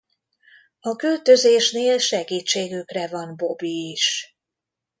[0.79, 4.35] A költözésnél segítségükre van Bobby is.